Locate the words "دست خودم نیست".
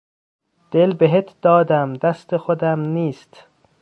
1.93-3.47